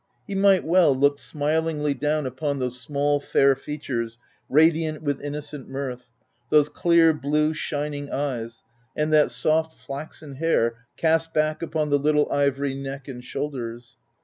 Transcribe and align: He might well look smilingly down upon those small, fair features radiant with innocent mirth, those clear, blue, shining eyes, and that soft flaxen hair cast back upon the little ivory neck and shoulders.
He 0.25 0.33
might 0.33 0.63
well 0.65 0.97
look 0.97 1.19
smilingly 1.19 1.93
down 1.93 2.25
upon 2.25 2.57
those 2.57 2.81
small, 2.81 3.19
fair 3.19 3.55
features 3.55 4.17
radiant 4.49 5.03
with 5.03 5.21
innocent 5.21 5.69
mirth, 5.69 6.09
those 6.49 6.69
clear, 6.69 7.13
blue, 7.13 7.53
shining 7.53 8.09
eyes, 8.09 8.63
and 8.95 9.13
that 9.13 9.29
soft 9.29 9.77
flaxen 9.79 10.37
hair 10.37 10.87
cast 10.97 11.35
back 11.35 11.61
upon 11.61 11.91
the 11.91 11.99
little 11.99 12.31
ivory 12.31 12.73
neck 12.73 13.07
and 13.07 13.23
shoulders. 13.23 13.97